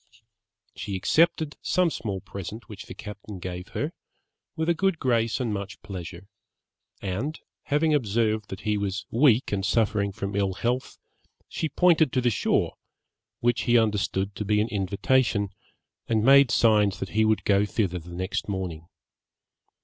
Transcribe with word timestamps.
She 0.75 0.95
accepted 0.95 1.57
some 1.61 1.91
small 1.91 2.21
present 2.21 2.67
which 2.67 2.87
the 2.87 2.95
captain 2.95 3.37
gave 3.37 3.67
her, 3.75 3.91
with 4.55 4.67
a 4.67 4.73
good 4.73 4.97
grace 4.97 5.39
and 5.39 5.53
much 5.53 5.79
pleasure; 5.83 6.27
and 7.03 7.39
having 7.65 7.93
observed 7.93 8.49
that 8.49 8.61
he 8.61 8.79
was 8.79 9.05
weak 9.11 9.51
and 9.51 9.63
suffering 9.63 10.11
from 10.11 10.35
ill 10.35 10.53
health, 10.53 10.97
she 11.47 11.69
pointed 11.69 12.11
to 12.13 12.21
the 12.21 12.31
shore, 12.31 12.77
which 13.41 13.61
he 13.65 13.77
understood 13.77 14.33
to 14.37 14.43
be 14.43 14.59
an 14.59 14.69
invitation, 14.69 15.49
and 16.07 16.23
made 16.25 16.49
signs 16.49 16.97
that 16.99 17.09
he 17.09 17.23
would 17.23 17.43
go 17.43 17.63
thither 17.63 17.99
the 17.99 18.09
next 18.15 18.49
morning. 18.49 18.87